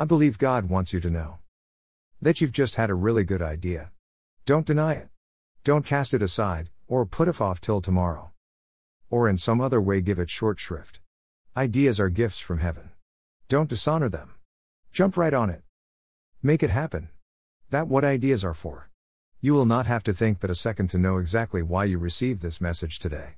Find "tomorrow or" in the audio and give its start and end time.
7.82-9.28